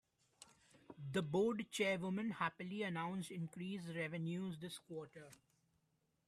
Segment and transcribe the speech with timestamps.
[1.11, 5.27] The board chairwoman happily announced increased revenues this quarter.